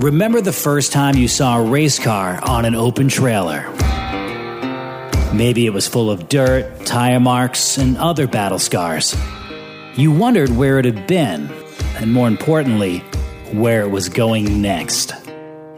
[0.00, 3.68] Remember the first time you saw a race car on an open trailer?
[5.34, 9.14] Maybe it was full of dirt, tire marks, and other battle scars.
[9.96, 11.50] You wondered where it had been,
[11.96, 12.98] and more importantly,
[13.52, 15.12] where it was going next.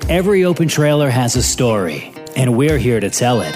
[0.09, 3.55] Every open trailer has a story, and we're here to tell it.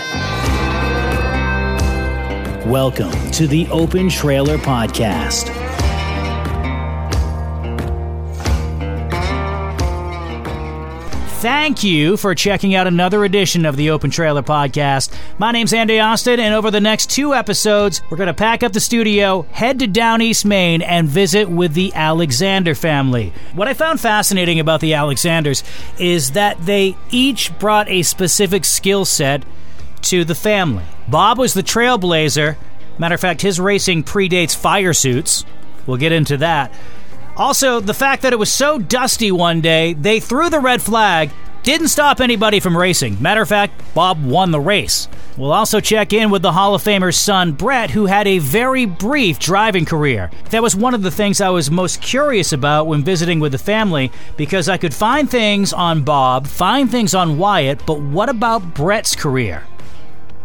[2.66, 5.55] Welcome to the Open Trailer Podcast.
[11.46, 15.16] Thank you for checking out another edition of the Open Trailer Podcast.
[15.38, 18.72] My name's Andy Austin, and over the next two episodes, we're going to pack up
[18.72, 23.32] the studio, head to Down East Maine, and visit with the Alexander family.
[23.54, 25.62] What I found fascinating about the Alexanders
[26.00, 29.44] is that they each brought a specific skill set
[30.02, 30.82] to the family.
[31.06, 32.56] Bob was the trailblazer.
[32.98, 35.44] Matter of fact, his racing predates fire suits.
[35.86, 36.74] We'll get into that.
[37.36, 41.30] Also, the fact that it was so dusty one day, they threw the red flag,
[41.62, 43.20] didn't stop anybody from racing.
[43.20, 45.08] Matter of fact, Bob won the race.
[45.36, 48.86] We'll also check in with the Hall of Famer's son, Brett, who had a very
[48.86, 50.30] brief driving career.
[50.50, 53.58] That was one of the things I was most curious about when visiting with the
[53.58, 58.72] family because I could find things on Bob, find things on Wyatt, but what about
[58.72, 59.64] Brett's career?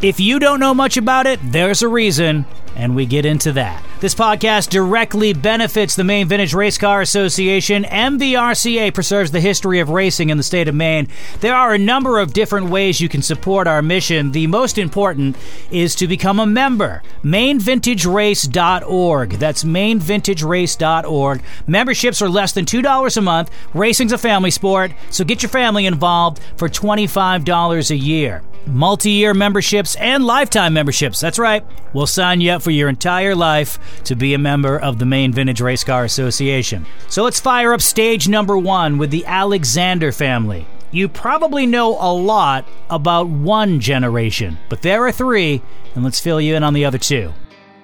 [0.01, 3.83] If you don't know much about it, there's a reason, and we get into that.
[3.99, 7.83] This podcast directly benefits the Maine Vintage Race Car Association.
[7.83, 11.07] MVRCA preserves the history of racing in the state of Maine.
[11.41, 14.31] There are a number of different ways you can support our mission.
[14.31, 15.37] The most important
[15.69, 17.03] is to become a member.
[17.23, 19.29] MaineVintageRace.org.
[19.33, 21.43] That's MaineVintageRace.org.
[21.67, 23.51] Memberships are less than $2 a month.
[23.75, 29.33] Racing's a family sport, so get your family involved for $25 a year multi year
[29.33, 31.19] memberships, and lifetime memberships.
[31.19, 31.65] That's right.
[31.93, 35.33] We'll sign you up for your entire life to be a member of the Maine
[35.33, 36.85] Vintage Race Car Association.
[37.07, 40.67] So let's fire up stage number one with the Alexander family.
[40.91, 45.61] You probably know a lot about one generation, but there are three,
[45.95, 47.31] and let's fill you in on the other two.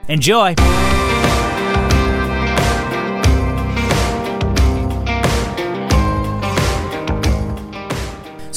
[0.10, 0.56] Enjoy!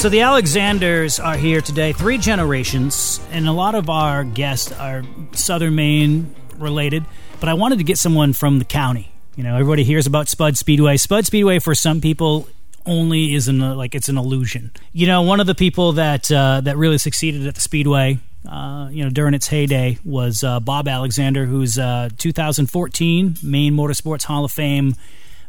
[0.00, 5.03] So the Alexanders are here today, three generations, and a lot of our guests are
[5.33, 7.05] Southern Maine related.
[7.38, 9.12] But I wanted to get someone from the county.
[9.37, 10.97] You know, everybody hears about Spud Speedway.
[10.97, 12.49] Spud Speedway for some people
[12.87, 14.71] only is an like it's an illusion.
[14.94, 18.21] You know, one of the people that uh, that really succeeded at the Speedway.
[18.49, 24.22] Uh, you know, during its heyday was uh, Bob Alexander, who's a 2014 Maine Motorsports
[24.22, 24.94] Hall of Fame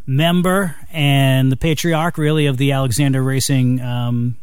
[0.06, 4.36] member and the patriarch, really, of the Alexander Racing um,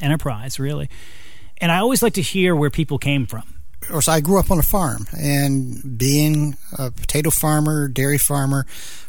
[0.00, 0.88] enterprise, really.
[1.60, 3.42] And I always like to hear where people came from.
[3.82, 8.66] Of course, I grew up on a farm, and being a potato farmer, dairy farmer,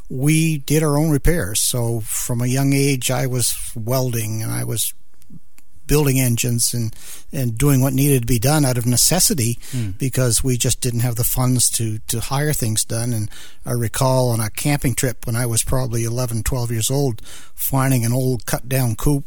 [0.09, 1.59] we did our own repairs.
[1.59, 4.93] So from a young age, I was welding and I was
[5.89, 6.95] building engines and,
[7.33, 9.97] and doing what needed to be done out of necessity mm.
[9.97, 13.11] because we just didn't have the funds to, to hire things done.
[13.11, 13.29] And
[13.65, 17.21] I recall on a camping trip when I was probably 11, 12 years old,
[17.55, 19.25] finding an old cut down coupe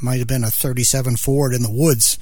[0.00, 2.18] might have been a 37 Ford in the woods,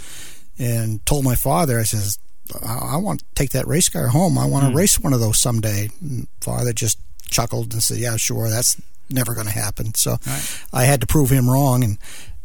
[0.59, 2.19] and told my father, I says,
[2.65, 4.37] I, want to take that race car home.
[4.39, 4.77] I want to mm.
[4.77, 5.89] race one of those someday.
[6.01, 6.99] And father just
[7.31, 8.81] chuckled and said, Yeah, sure, that's
[9.11, 9.95] never going to happen.
[9.95, 10.65] So right.
[10.73, 11.99] I had to prove him wrong, and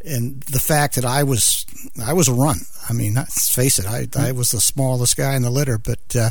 [0.04, 1.66] and the fact that I was
[2.02, 2.60] I was a run.
[2.88, 4.08] I mean, let's face it, I.
[4.16, 6.30] I was the smallest guy in the litter, but uh,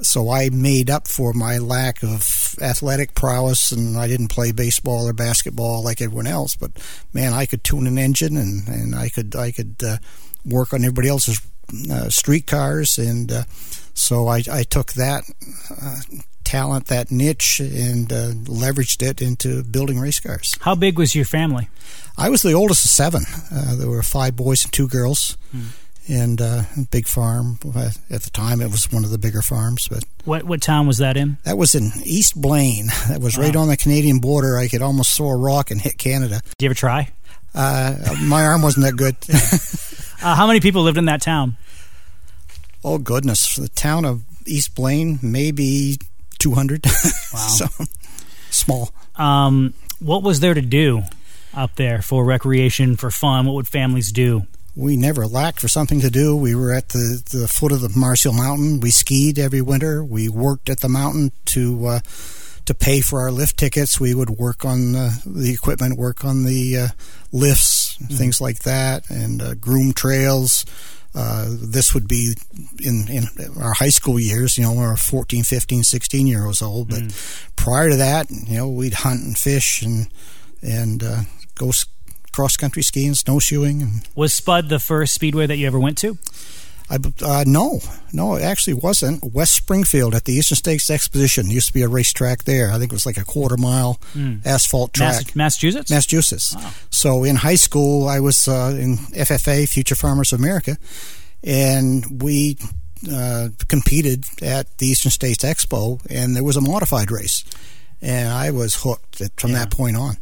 [0.00, 5.08] so I made up for my lack of athletic prowess, and I didn't play baseball
[5.08, 6.56] or basketball like everyone else.
[6.56, 6.72] But
[7.12, 9.96] man, I could tune an engine, and, and I could I could uh,
[10.44, 11.40] work on everybody else's
[11.90, 13.44] uh, street cars, and uh,
[13.94, 15.24] so I, I took that
[15.82, 16.00] uh,
[16.44, 20.56] talent, that niche, and uh, leveraged it into building race cars.
[20.60, 21.68] How big was your family?
[22.16, 23.22] I was the oldest of seven.
[23.52, 25.36] Uh, there were five boys and two girls.
[25.52, 25.68] Hmm
[26.08, 27.58] and uh, big farm.
[28.10, 29.88] At the time, it was one of the bigger farms.
[29.88, 31.38] But what what town was that in?
[31.44, 32.86] That was in East Blaine.
[33.08, 33.44] That was wow.
[33.44, 34.56] right on the Canadian border.
[34.56, 36.40] I could almost throw a rock and hit Canada.
[36.58, 37.10] Did you ever try?
[37.54, 39.16] Uh, my arm wasn't that good.
[40.22, 41.56] uh, how many people lived in that town?
[42.84, 45.98] Oh goodness, the town of East Blaine, maybe
[46.38, 46.84] two hundred.
[47.30, 47.66] Wow, so
[48.50, 48.90] small.
[49.16, 51.02] Um, what was there to do
[51.52, 53.44] up there for recreation, for fun?
[53.44, 54.46] What would families do?
[54.78, 56.36] We never lacked for something to do.
[56.36, 58.78] We were at the, the foot of the Mars Hill Mountain.
[58.78, 60.04] We skied every winter.
[60.04, 62.00] We worked at the mountain to uh,
[62.66, 63.98] to pay for our lift tickets.
[63.98, 66.88] We would work on uh, the equipment, work on the uh,
[67.32, 68.14] lifts, mm-hmm.
[68.14, 70.64] things like that, and uh, groom trails.
[71.12, 72.34] Uh, this would be
[72.84, 73.24] in, in
[73.60, 76.90] our high school years, you know, when we were 14, 15, 16 years old.
[76.90, 77.56] But mm.
[77.56, 80.08] prior to that, you know, we'd hunt and fish and
[80.62, 81.20] and uh,
[81.56, 81.72] go
[82.32, 84.02] cross country skiing, snowshoeing.
[84.14, 86.18] Was Spud the first speedway that you ever went to?
[86.90, 87.80] I, uh, no,
[88.12, 89.22] no, it actually wasn't.
[89.22, 92.70] West Springfield at the Eastern States Exposition used to be a racetrack there.
[92.70, 94.44] I think it was like a quarter mile mm.
[94.46, 95.14] asphalt track.
[95.14, 95.90] Mass- Massachusetts?
[95.90, 96.54] Massachusetts.
[96.56, 96.74] Oh.
[96.90, 100.78] So in high school, I was uh, in FFA, Future Farmers of America,
[101.44, 102.56] and we
[103.12, 107.44] uh, competed at the Eastern States Expo, and there was a modified race.
[108.00, 109.58] And I was hooked from yeah.
[109.58, 110.16] that point on.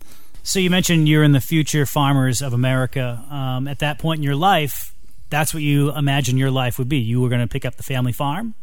[0.46, 3.20] So you mentioned you're in the Future Farmers of America.
[3.28, 4.94] Um, at that point in your life,
[5.28, 6.98] that's what you imagine your life would be.
[6.98, 8.54] You were going to pick up the family farm.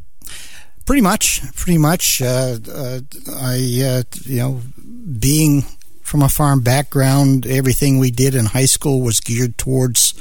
[0.85, 2.21] Pretty much, pretty much.
[2.21, 2.99] Uh, uh,
[3.35, 4.61] I, uh, you know,
[5.19, 5.65] being
[6.03, 10.13] from a farm background, everything we did in high school was geared towards,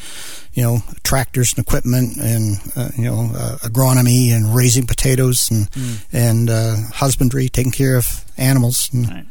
[0.54, 5.70] you know, tractors and equipment, and uh, you know, uh, agronomy and raising potatoes and
[5.70, 6.04] mm.
[6.12, 8.90] and uh, husbandry, taking care of animals.
[8.92, 9.26] And, right.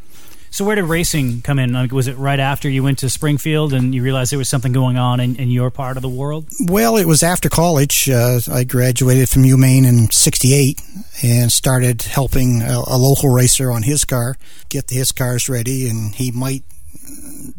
[0.52, 1.72] So where did racing come in?
[1.72, 4.74] Like, was it right after you went to Springfield and you realized there was something
[4.74, 6.50] going on in, in your part of the world?
[6.68, 8.10] Well, it was after college.
[8.10, 10.82] Uh, I graduated from UMaine in '68
[11.24, 14.36] and started helping a, a local racer on his car
[14.68, 16.64] get his cars ready, and he might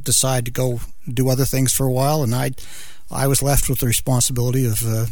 [0.03, 2.51] decide to go do other things for a while, and I,
[3.11, 4.83] I was left with the responsibility of.
[4.87, 5.07] Uh,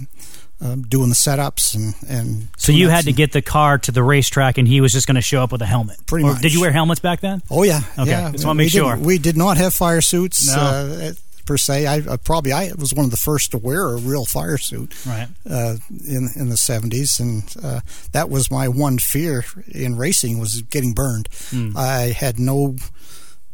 [0.60, 4.02] um, doing the setups and and so you had to get the car to the
[4.02, 6.42] racetrack and he was just going to show up with a helmet pretty or much
[6.42, 8.30] did you wear helmets back then oh yeah okay yeah.
[8.30, 10.60] just want to make sure we did not have fire suits no.
[10.60, 11.12] uh,
[11.46, 14.24] per se I, I, probably I was one of the first to wear a real
[14.24, 15.76] fire suit right uh,
[16.06, 17.80] in in the 70s and uh,
[18.12, 21.74] that was my one fear in racing was getting burned mm.
[21.76, 22.76] I had no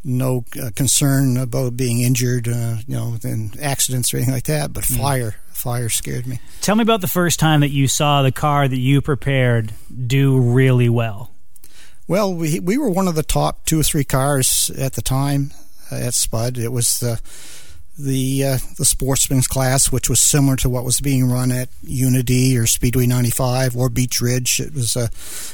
[0.07, 4.73] no uh, concern about being injured, uh, you know, in accidents or anything like that.
[4.73, 4.99] But mm.
[4.99, 6.41] fire, fire scared me.
[6.61, 9.73] Tell me about the first time that you saw the car that you prepared
[10.07, 11.33] do really well.
[12.09, 15.51] Well, we we were one of the top two or three cars at the time
[15.91, 16.57] uh, at Spud.
[16.57, 17.21] It was the
[17.99, 22.57] the uh, the sportsman's class, which was similar to what was being run at Unity
[22.57, 24.61] or Speedway 95 or Beach Ridge.
[24.61, 25.09] It was, uh,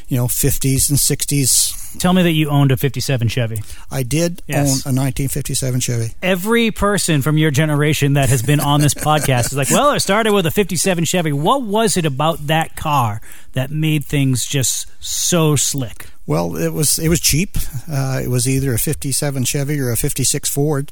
[0.09, 1.99] you know, 50s and 60s.
[1.99, 3.63] Tell me that you owned a 57 Chevy.
[3.91, 4.59] I did yes.
[4.59, 6.15] own a 1957 Chevy.
[6.23, 9.99] Every person from your generation that has been on this podcast is like, well, I
[9.99, 11.33] started with a 57 Chevy.
[11.33, 13.21] What was it about that car
[13.53, 16.07] that made things just so slick?
[16.27, 17.57] Well, it was it was cheap.
[17.91, 20.91] Uh, it was either a 57 Chevy or a 56 Ford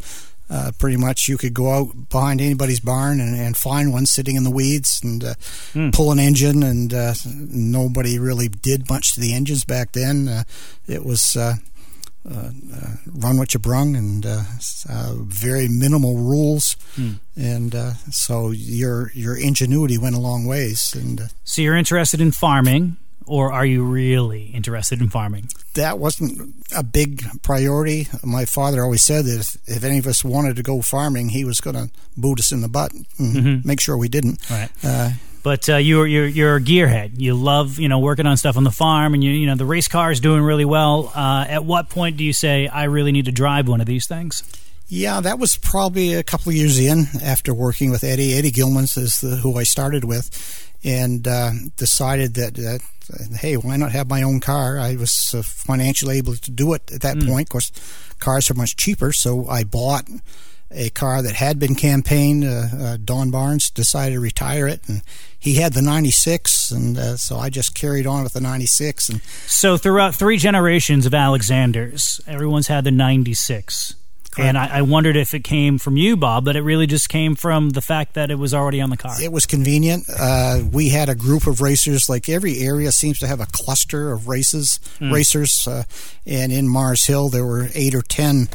[0.50, 4.34] uh, pretty much you could go out behind anybody's barn and, and find one sitting
[4.34, 5.34] in the weeds and uh,
[5.72, 5.94] mm.
[5.94, 10.42] pull an engine and uh, nobody really did much to the engines back then uh,
[10.88, 11.54] it was uh,
[12.28, 12.50] uh,
[13.06, 14.24] run what you brung and
[15.28, 17.18] very minimal rules mm.
[17.36, 17.74] and
[18.12, 23.52] so your your ingenuity went a long ways and so you're interested in farming or
[23.52, 25.48] are you really interested in farming?
[25.74, 28.08] That wasn't a big priority.
[28.24, 31.44] My father always said that if, if any of us wanted to go farming, he
[31.44, 33.68] was going to boot us in the butt and mm-hmm.
[33.68, 34.48] make sure we didn't.
[34.50, 34.70] Right.
[34.82, 35.10] Uh,
[35.42, 37.12] but uh, you're, you're you're a gearhead.
[37.18, 39.64] You love you know working on stuff on the farm, and you you know the
[39.64, 41.10] race car is doing really well.
[41.14, 44.06] Uh, at what point do you say I really need to drive one of these
[44.06, 44.42] things?
[44.88, 48.34] Yeah, that was probably a couple of years in after working with Eddie.
[48.34, 52.80] Eddie Gilmans is the, who I started with, and uh, decided that, that
[53.38, 54.78] hey, why not have my own car?
[54.78, 57.28] I was uh, financially able to do it at that mm.
[57.28, 57.48] point.
[57.48, 57.72] Of course,
[58.18, 60.08] cars are much cheaper, so I bought
[60.70, 62.44] a car that had been campaigned.
[62.44, 65.02] Uh, uh, Don Barnes decided to retire it, and
[65.38, 69.08] he had the '96, and uh, so I just carried on with the '96.
[69.08, 73.94] And so, throughout three generations of Alexanders, everyone's had the '96.
[74.40, 74.48] Correct.
[74.48, 77.34] And I, I, wondered if it came from you, Bob, but it really just came
[77.34, 79.20] from the fact that it was already on the car.
[79.20, 80.04] It was convenient.
[80.08, 82.08] Uh, we had a group of racers.
[82.08, 85.12] Like every area seems to have a cluster of races, mm.
[85.12, 85.68] racers.
[85.68, 85.84] Uh,
[86.26, 88.48] and in Mars Hill, there were eight or ten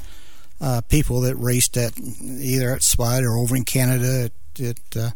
[0.60, 5.10] uh, people that raced at either at Spud or over in Canada at, at uh,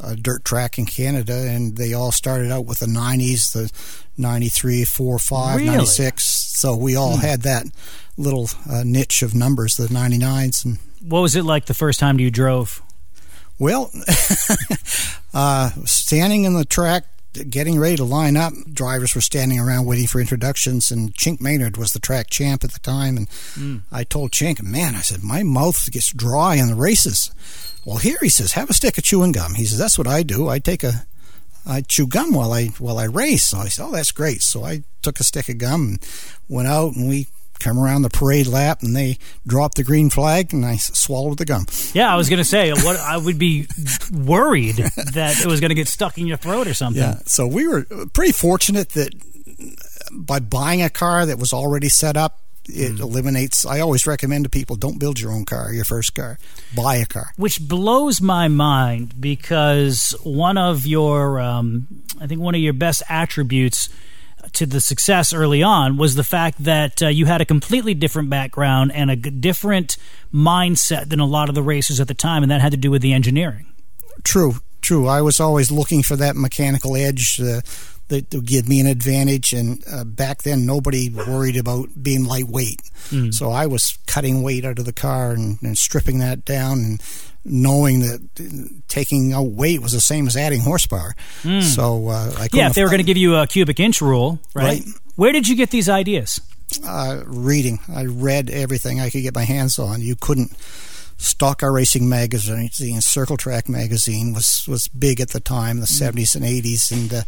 [0.00, 3.70] a dirt track in Canada, and they all started out with the 90s, the
[4.16, 5.68] 93, 4, 5, really?
[5.68, 6.24] 96.
[6.24, 7.22] So we all hmm.
[7.22, 7.66] had that
[8.16, 10.64] little uh, niche of numbers, the 99s.
[10.64, 12.82] And what was it like the first time you drove?
[13.58, 13.90] Well,
[15.34, 17.04] uh, standing in the track,
[17.50, 21.76] getting ready to line up, drivers were standing around waiting for introductions, and Chink Maynard
[21.76, 23.16] was the track champ at the time.
[23.16, 23.82] And mm.
[23.92, 27.30] I told Chink, man, I said, my mouth gets dry in the races.
[27.84, 29.54] Well, here he says, have a stick of chewing gum.
[29.54, 30.48] He says, that's what I do.
[30.48, 31.06] I take a
[31.66, 33.44] I chew gum while I while I race.
[33.44, 36.06] So I said, "Oh, that's great." So I took a stick of gum and
[36.48, 37.28] went out, and we
[37.64, 41.44] come around the parade lap, and they drop the green flag, and I swallowed the
[41.44, 41.66] gum.
[41.94, 43.66] Yeah, I was going to say, what I would be
[44.12, 44.76] worried
[45.14, 47.02] that it was going to get stuck in your throat or something.
[47.02, 49.14] Yeah, so we were pretty fortunate that
[50.12, 53.66] by buying a car that was already set up It eliminates.
[53.66, 56.38] I always recommend to people don't build your own car, your first car.
[56.74, 57.32] Buy a car.
[57.36, 61.86] which blows my mind because one of your um,
[62.20, 63.88] i think one of your best attributes
[64.54, 68.30] to the success early on was the fact that uh, you had a completely different
[68.30, 69.96] background and a different
[70.32, 72.90] mindset than a lot of the racers at the time and that had to do
[72.90, 73.66] with the engineering
[74.22, 75.06] True, true.
[75.06, 77.60] I was always looking for that mechanical edge uh,
[78.08, 79.52] that would give me an advantage.
[79.52, 82.80] And uh, back then, nobody worried about being lightweight.
[83.32, 87.02] So I was cutting weight out of the car and, and stripping that down and
[87.44, 91.14] knowing that taking out weight was the same as adding horsepower.
[91.60, 94.38] So uh, I yeah if they were going to give you a cubic inch rule
[94.54, 94.64] right?
[94.64, 94.82] Right.
[95.16, 96.40] where did you get these ideas
[96.86, 97.78] uh, reading.
[97.94, 100.00] I read everything I could get my hands on.
[100.00, 100.56] You couldn't.
[101.16, 106.34] Stock Car Racing magazine, Circle Track magazine was was big at the time, the seventies
[106.34, 107.22] and eighties, and uh,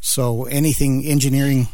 [0.00, 1.66] so anything engineering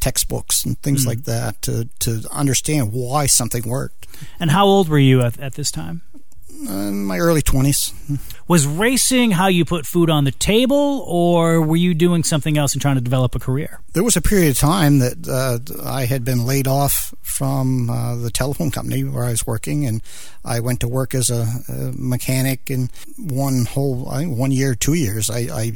[0.00, 4.08] textbooks and things like that to to understand why something worked.
[4.40, 6.02] and how old were you at, at this time
[6.52, 7.92] In my early twenties,
[8.46, 12.72] was racing how you put food on the table or were you doing something else
[12.72, 13.80] and trying to develop a career?
[13.94, 18.16] There was a period of time that uh, I had been laid off from uh,
[18.16, 20.02] the telephone company where I was working, and
[20.44, 22.70] I went to work as a, a mechanic.
[22.70, 25.72] And one whole, I think one year, two years, I, I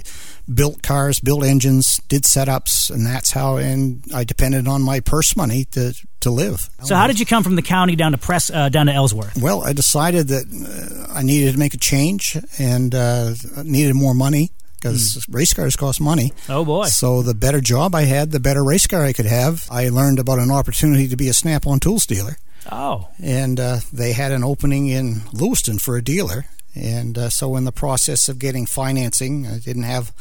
[0.52, 3.56] built cars, built engines, did setups, and that's how.
[3.56, 6.68] And I depended on my purse money to to live.
[6.82, 9.40] So how did you come from the county down to press uh, down to Ellsworth?
[9.40, 14.14] Well, I decided that uh, I needed to make a change and uh, needed more
[14.14, 16.32] money because race cars cost money.
[16.48, 16.86] Oh boy!
[16.86, 19.66] So the better job I had, the better race car I could have.
[19.70, 22.36] I learned about an opportunity to be a Snap-on tools dealer,
[22.70, 26.46] Oh, and uh, they had an opening in Lewiston for a dealer.
[26.74, 30.12] And uh, so, in the process of getting financing, I didn't have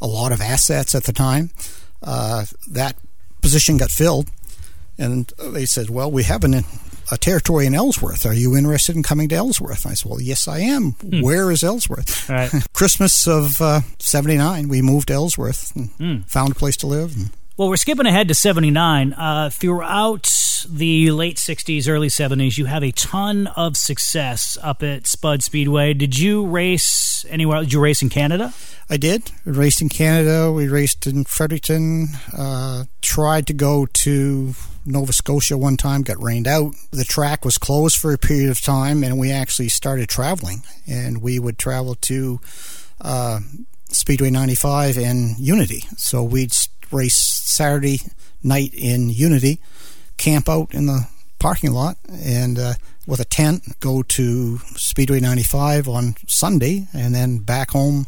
[0.00, 1.50] a lot of assets at the time.
[2.02, 2.96] Uh, that
[3.42, 4.28] position got filled,
[4.96, 6.64] and they said, "Well, we have an,
[7.10, 8.24] a territory in Ellsworth.
[8.26, 10.92] Are you interested in coming to Ellsworth?" And I said, "Well, yes, I am.
[11.20, 12.52] Where is Ellsworth?" Right.
[12.72, 13.56] Christmas of
[13.98, 17.16] '79, we moved to Ellsworth and found a place to live.
[17.16, 19.12] And Well, we're skipping ahead to 79.
[19.12, 20.28] Uh, throughout
[20.68, 25.94] the late 60s, early 70s, you have a ton of success up at Spud Speedway.
[25.94, 27.60] Did you race anywhere?
[27.60, 28.52] Did you race in Canada?
[28.90, 29.30] I did.
[29.44, 30.50] We raced in Canada.
[30.50, 32.08] We raced in Fredericton.
[32.36, 36.02] Uh, tried to go to Nova Scotia one time.
[36.02, 36.74] Got rained out.
[36.90, 40.64] The track was closed for a period of time, and we actually started traveling.
[40.88, 42.40] And we would travel to
[43.00, 43.38] uh,
[43.90, 45.84] Speedway 95 and Unity.
[45.96, 46.52] So we'd
[46.94, 48.00] race Saturday
[48.42, 49.60] night in Unity,
[50.16, 51.08] camp out in the
[51.38, 52.74] parking lot, and uh,
[53.06, 58.06] with a tent, go to Speedway 95 on Sunday, and then back home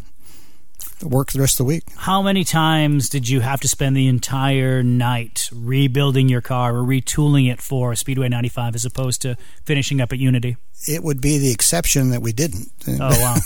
[1.02, 1.84] work the rest of the week.
[1.96, 6.82] How many times did you have to spend the entire night rebuilding your car or
[6.82, 10.56] retooling it for Speedway 95 as opposed to finishing up at Unity?
[10.88, 12.70] It would be the exception that we didn't.
[12.88, 13.36] Oh, wow.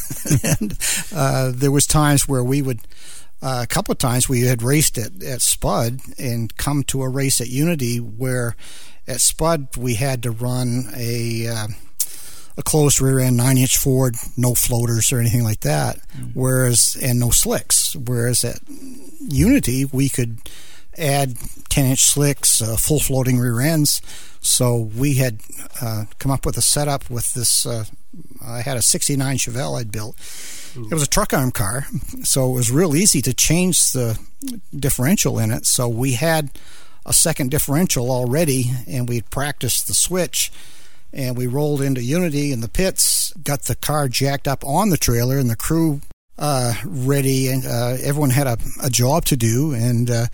[0.60, 0.78] and
[1.14, 2.80] uh, there was times where we would,
[3.42, 7.08] uh, a couple of times we had raced at, at Spud and come to a
[7.08, 8.54] race at Unity where
[9.08, 11.68] at Spud we had to run a uh,
[12.56, 15.98] a closed rear end nine inch Ford, no floaters or anything like that.
[16.34, 17.96] Whereas and no slicks.
[17.96, 18.60] Whereas at
[19.20, 20.38] Unity we could
[20.98, 21.36] add
[21.70, 24.02] 10 inch slicks, uh, full floating rear ends.
[24.40, 25.40] So we had
[25.80, 27.64] uh, come up with a setup with this.
[27.66, 27.84] Uh,
[28.44, 30.16] I had a 69 Chevelle I'd built.
[30.76, 31.86] It was a truck arm car,
[32.22, 34.18] so it was real easy to change the
[34.74, 35.66] differential in it.
[35.66, 36.50] So we had
[37.04, 40.52] a second differential already, and we'd practiced the switch.
[41.12, 44.96] And we rolled into Unity in the pits, got the car jacked up on the
[44.96, 46.02] trailer, and the crew
[46.38, 50.26] uh, ready, and uh, everyone had a, a job to do, and uh,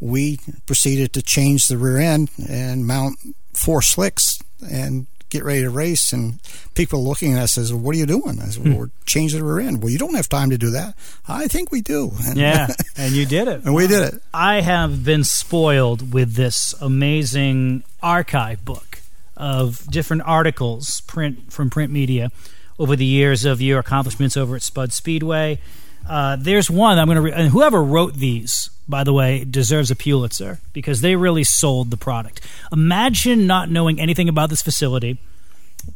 [0.00, 3.18] we proceeded to change the rear end and mount
[3.52, 6.12] four slicks and get ready to race.
[6.12, 6.38] And
[6.74, 9.44] people looking at us as, "What are you doing?" I said, well, "We're changing the
[9.46, 10.94] rear end." Well, you don't have time to do that.
[11.26, 12.12] I think we do.
[12.26, 13.62] And, Yeah, and you did it.
[13.64, 14.22] and we did it.
[14.32, 19.00] I have been spoiled with this amazing archive book
[19.36, 22.30] of different articles print from print media
[22.78, 25.58] over the years of your accomplishments over at Spud Speedway.
[26.08, 29.90] Uh, there's one I'm going to, re- and whoever wrote these, by the way, deserves
[29.90, 32.40] a Pulitzer because they really sold the product.
[32.72, 35.18] Imagine not knowing anything about this facility,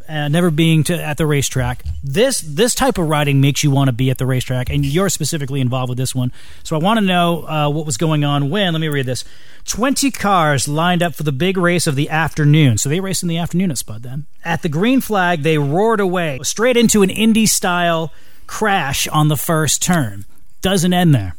[0.09, 1.85] uh, never being to at the racetrack.
[2.03, 5.09] This this type of riding makes you want to be at the racetrack, and you're
[5.09, 6.33] specifically involved with this one.
[6.65, 8.73] So I want to know uh, what was going on when.
[8.73, 9.25] Let me read this:
[9.65, 12.79] twenty cars lined up for the big race of the afternoon.
[12.79, 14.03] So they raced in the afternoon at Spud.
[14.03, 18.13] Then at the green flag, they roared away straight into an Indy style
[18.47, 20.25] crash on the first turn.
[20.63, 21.37] Doesn't end there.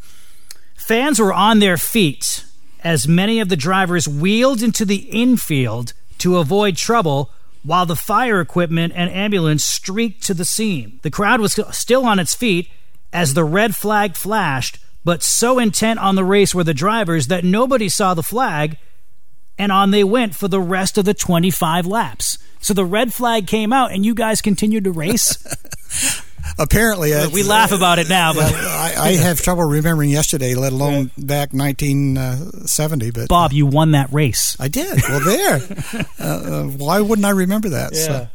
[0.88, 2.46] Fans were on their feet
[2.82, 7.30] as many of the drivers wheeled into the infield to avoid trouble
[7.62, 11.02] while the fire equipment and ambulance streaked to the scene.
[11.02, 12.70] The crowd was still on its feet
[13.12, 17.44] as the red flag flashed, but so intent on the race were the drivers that
[17.44, 18.78] nobody saw the flag,
[19.58, 22.38] and on they went for the rest of the 25 laps.
[22.62, 26.24] So the red flag came out, and you guys continued to race.
[26.58, 30.74] Apparently, uh, we laugh about it now, but I, I, have trouble remembering yesterday, let
[30.74, 33.12] alone back 1970.
[33.12, 34.58] But Bob, you won that race.
[34.60, 35.02] I did.
[35.08, 36.06] Well, there.
[36.20, 37.92] uh, why wouldn't I remember that?
[37.94, 38.06] Yeah.
[38.06, 38.28] So.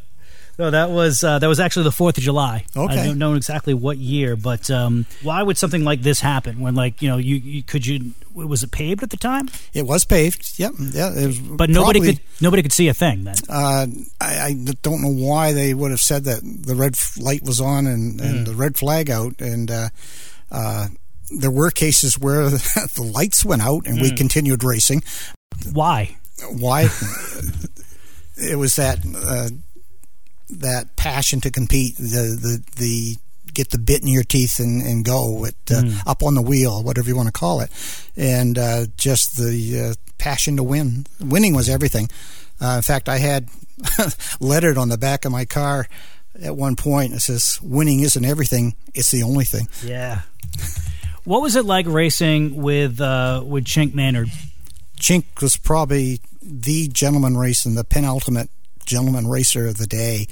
[0.59, 2.65] No, that was uh, that was actually the Fourth of July.
[2.75, 6.59] Okay, I don't know exactly what year, but um, why would something like this happen?
[6.59, 9.49] When like you know you, you, could you was it paved at the time?
[9.73, 10.59] It was paved.
[10.59, 10.73] Yep.
[10.93, 11.11] Yeah.
[11.15, 13.35] It was but nobody could nobody could see a thing then.
[13.49, 13.87] Uh,
[14.21, 17.87] I, I, don't know why they would have said that the red light was on
[17.87, 18.45] and, and mm.
[18.45, 19.69] the red flag out and.
[19.69, 19.89] Uh,
[20.51, 20.87] uh,
[21.39, 24.01] there were cases where the lights went out and mm.
[24.03, 25.03] we continued racing.
[25.71, 26.17] Why?
[26.47, 26.83] Why?
[28.37, 29.49] it was that uh,
[30.59, 33.17] that passion to compete, the the the
[33.53, 36.07] get the bit in your teeth and, and go it, uh, mm.
[36.07, 37.69] up on the wheel, whatever you want to call it,
[38.17, 41.05] and uh, just the uh, passion to win.
[41.19, 42.09] Winning was everything.
[42.61, 43.49] Uh, in fact, I had
[44.39, 45.87] lettered on the back of my car
[46.41, 47.13] at one point.
[47.13, 50.21] It says, "Winning isn't everything; it's the only thing." Yeah.
[51.23, 54.29] what was it like racing with uh, with Chink Maynard?
[54.99, 58.49] Chink was probably the gentleman race and the penultimate
[58.85, 60.27] gentleman racer of the day.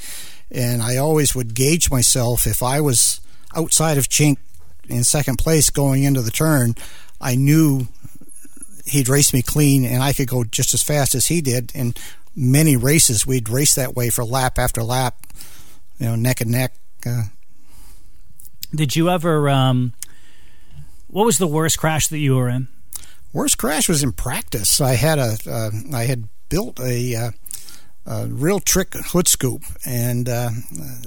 [0.50, 3.22] And I always would gauge myself if I was
[3.56, 4.38] outside of Chink
[4.90, 6.76] in second place going into the turn,
[7.20, 7.88] I knew
[8.86, 11.72] he'd race me clean and I could go just as fast as he did.
[11.74, 11.94] In
[12.36, 15.16] many races, we'd race that way for lap after lap,
[16.00, 16.74] you know, neck and neck.
[17.06, 17.24] Uh,
[18.74, 19.50] did you ever?
[19.50, 19.94] Um,
[21.08, 22.68] what was the worst crash that you were in?
[23.34, 24.82] Worst crash was in practice.
[24.82, 27.32] I had a, uh, I had built a uh,
[28.06, 30.50] a real trick hood scoop, and uh,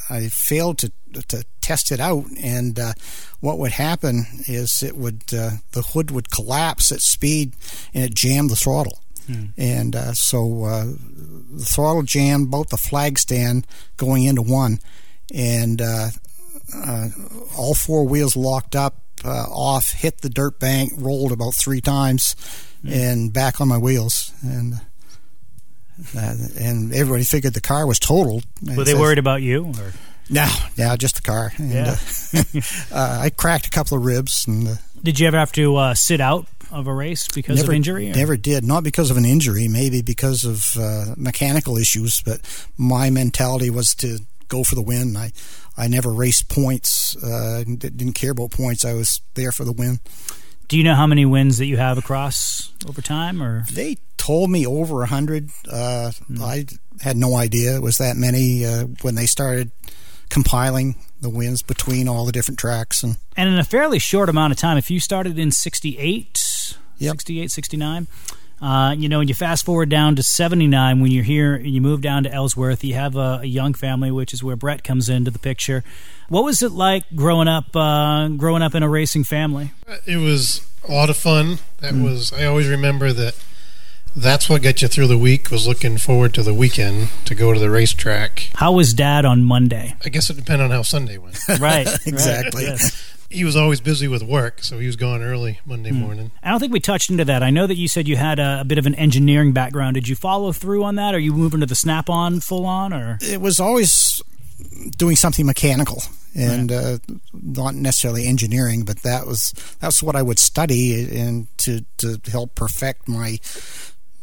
[0.08, 0.92] I failed to
[1.28, 2.26] to test it out.
[2.40, 2.92] And uh,
[3.40, 7.54] what would happen is it would uh, the hood would collapse at speed,
[7.92, 9.00] and it jammed the throttle.
[9.26, 9.46] Hmm.
[9.56, 14.78] And uh, so uh, the throttle jammed both the flag stand going into one,
[15.34, 16.08] and uh,
[17.56, 22.36] all four wheels locked up, off, hit the dirt bank, rolled about three times,
[22.82, 22.92] hmm.
[22.92, 24.32] and back on my wheels.
[24.42, 24.80] And
[26.16, 28.44] uh, and everybody figured the car was totaled.
[28.76, 29.72] Were they worried about you?
[29.78, 29.92] Or?
[30.30, 31.52] No, no, just the car.
[31.56, 31.96] And, yeah.
[32.34, 32.60] uh,
[32.94, 34.46] uh, I cracked a couple of ribs.
[34.46, 37.72] And uh, did you ever have to uh, sit out of a race because never,
[37.72, 38.10] of injury?
[38.10, 38.14] Or?
[38.14, 38.64] Never did.
[38.64, 42.22] Not because of an injury, maybe because of uh, mechanical issues.
[42.22, 42.40] But
[42.76, 45.16] my mentality was to go for the win.
[45.16, 45.32] I
[45.76, 47.14] I never raced points.
[47.14, 48.84] didn't care about points.
[48.84, 49.98] I was there for the win.
[50.68, 54.50] Do you know how many wins that you have across over time, or they told
[54.50, 55.50] me over a hundred?
[55.68, 56.40] Uh, mm.
[56.40, 56.66] I
[57.02, 59.70] had no idea it was that many uh, when they started
[60.30, 64.52] compiling the wins between all the different tracks and and in a fairly short amount
[64.52, 64.76] of time.
[64.76, 67.12] If you started in 68, yep.
[67.12, 68.06] 68, 69,
[68.64, 71.82] uh, you know, and you fast forward down to 79 when you're here and you
[71.82, 75.10] move down to Ellsworth, you have a, a, young family, which is where Brett comes
[75.10, 75.84] into the picture.
[76.30, 79.72] What was it like growing up, uh, growing up in a racing family?
[80.06, 81.58] It was a lot of fun.
[81.80, 82.04] That mm.
[82.04, 83.36] was, I always remember that
[84.16, 87.52] that's what got you through the week was looking forward to the weekend to go
[87.52, 88.48] to the racetrack.
[88.54, 89.94] How was dad on Monday?
[90.02, 91.38] I guess it depended on how Sunday went.
[91.60, 91.86] right.
[92.06, 92.64] exactly.
[92.64, 92.80] Right.
[92.80, 96.00] Yes he was always busy with work, so he was gone early Monday mm.
[96.00, 96.30] morning.
[96.42, 97.42] I don't think we touched into that.
[97.42, 99.94] I know that you said you had a, a, bit of an engineering background.
[99.94, 101.14] Did you follow through on that?
[101.14, 104.22] Are you moving to the snap on full on, or it was always
[104.96, 106.02] doing something mechanical
[106.34, 106.78] and right.
[106.78, 106.98] uh,
[107.32, 112.54] not necessarily engineering, but that was that's what I would study and to to help
[112.54, 113.38] perfect my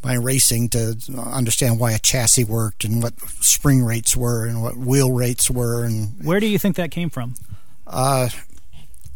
[0.04, 4.76] my racing to understand why a chassis worked and what spring rates were and what
[4.76, 7.36] wheel rates were and where do you think that came from?
[7.86, 8.30] Uh,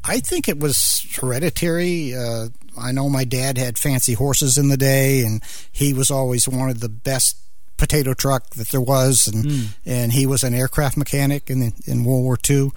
[0.08, 2.14] I think it was hereditary.
[2.14, 5.42] Uh, I know my dad had fancy horses in the day, and
[5.72, 7.38] he was always wanted the best
[7.78, 9.68] potato truck that there was, and mm.
[9.86, 12.72] and he was an aircraft mechanic in in World War II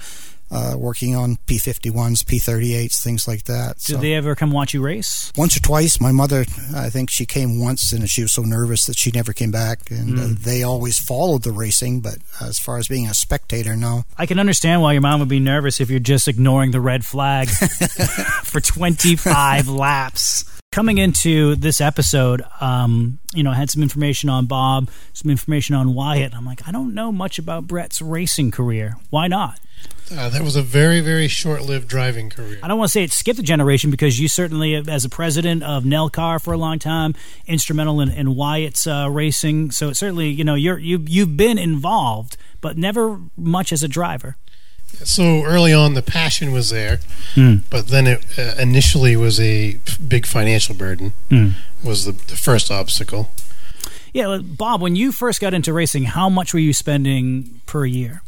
[0.51, 3.77] uh, working on P-51s, P-38s, things like that.
[3.77, 5.33] Did so, they ever come watch you race?
[5.37, 6.01] Once or twice.
[6.01, 9.33] My mother, I think she came once, and she was so nervous that she never
[9.33, 9.91] came back.
[9.91, 10.19] And mm.
[10.19, 10.35] uh, hmm.
[10.43, 14.05] they always followed the racing, but as far as being a spectator, no.
[14.17, 17.05] I can understand why your mom would be nervous if you're just ignoring the red
[17.05, 17.49] flag
[18.45, 24.47] for 25 laps coming into this episode, um, you know, I had some information on
[24.47, 26.35] Bob, some information on Wyatt.
[26.35, 28.97] I'm like, I don't know much about Brett's racing career.
[29.11, 29.59] Why not?
[30.11, 32.59] Uh, that was a very, very short-lived driving career.
[32.63, 35.63] I don't want to say it skipped a generation because you certainly, as a president
[35.63, 37.15] of Nelcar for a long time,
[37.47, 39.71] instrumental in, in Wyatt's uh, racing.
[39.71, 43.89] So it certainly, you know, you're you you've been involved, but never much as a
[43.89, 44.37] driver.
[45.05, 47.01] So early on, the passion was there,
[47.35, 47.61] Mm.
[47.69, 51.13] but then it uh, initially was a big financial burden.
[51.31, 51.53] Mm.
[51.85, 53.31] Was the, the first obstacle?
[54.15, 58.23] Yeah, Bob, when you first got into racing, how much were you spending per year?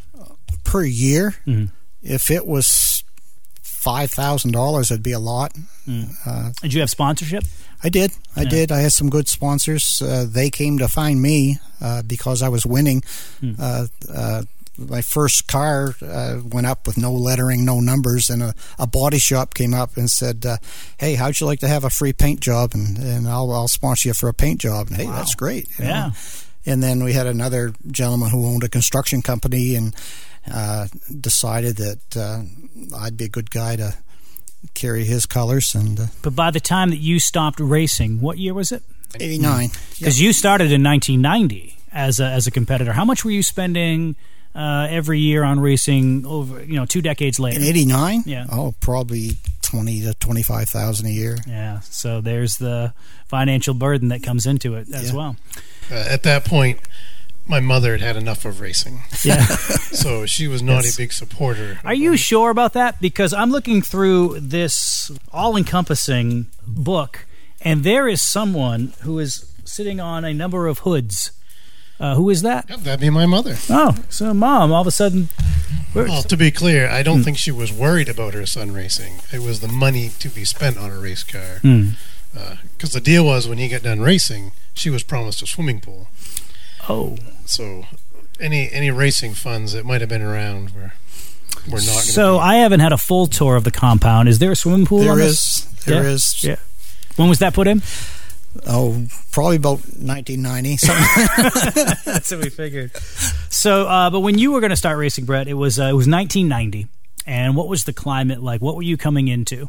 [0.70, 1.70] Per year, Mhm.
[2.02, 3.02] if it was
[3.62, 5.52] five thousand dollars, it'd be a lot.
[6.62, 7.44] Did you have sponsorship?
[7.82, 8.12] I did.
[8.36, 8.48] I Yeah.
[8.50, 8.72] did.
[8.72, 10.02] I had some good sponsors.
[10.02, 13.02] Uh, they came to find me uh, because I was winning.
[13.40, 13.52] Hmm.
[13.58, 14.42] Uh, uh,
[14.76, 19.18] my first car uh, went up with no lettering, no numbers, and a, a body
[19.18, 20.56] shop came up and said, uh,
[20.98, 22.72] "Hey, how'd you like to have a free paint job?
[22.74, 25.66] And, and I'll, I'll sponsor you for a paint job." And hey, that's great.
[25.78, 25.90] you know.
[25.90, 26.10] Yeah.
[26.66, 29.94] And then we had another gentleman who owned a construction company and
[30.52, 30.86] uh,
[31.20, 32.42] decided that uh,
[32.98, 33.94] I'd be a good guy to
[34.74, 35.74] carry his colors.
[35.74, 38.82] And uh, But by the time that you stopped racing, what year was it?
[39.18, 39.70] 89.
[39.98, 42.92] Because you started in 1990 as a, as a competitor.
[42.92, 44.14] How much were you spending
[44.54, 47.58] uh, every year on racing over, you know, two decades later?
[47.60, 48.22] In 89?
[48.26, 48.46] Yeah.
[48.52, 49.30] Oh, probably
[49.62, 51.38] 20 to 25,000 a year.
[51.46, 52.92] Yeah, so there's the
[53.28, 55.16] financial burden that comes into it as Yeah.
[55.16, 55.36] well.
[55.90, 56.78] Uh, at that point,
[57.50, 59.44] my mother had had enough of racing, Yeah.
[59.44, 60.94] so she was not Yes.
[60.94, 61.78] a big supporter.
[61.84, 63.00] Are you sure about that?
[63.00, 67.26] Because I'm looking through this all encompassing book,
[67.60, 71.32] and there is someone who is sitting on a number of hoods.
[71.98, 72.64] Uh, who is that?
[72.70, 73.56] Yeah, that'd be my mother.
[73.68, 75.28] Oh, so mom, all of a sudden.
[75.94, 79.20] Well, to be clear, I don't think she was worried about her son racing.
[79.32, 81.60] It was the money to be spent on a race car.
[81.62, 86.08] Because the deal was when he got done racing, she was promised a swimming pool.
[86.90, 87.16] Oh.
[87.46, 87.84] So
[88.38, 90.92] any any racing funds that might have been around were
[91.68, 91.86] were not.
[91.86, 94.28] Gonna So be, I haven't had a full tour of the compound.
[94.28, 95.26] Is there a swimming pool There on is.
[95.26, 95.84] this?
[95.84, 96.08] There Yeah.
[96.10, 96.44] is.
[96.44, 96.56] Yeah.
[97.16, 97.82] When was that put in?
[98.66, 100.76] Oh, probably about 1990.
[100.78, 101.84] Something.
[102.04, 102.90] That's what we figured.
[103.48, 105.92] So, uh, but when you were going to start racing, Brett, it was uh, it
[105.94, 106.88] was 1990.
[107.26, 108.60] And what was the climate like?
[108.60, 109.68] What were you coming into?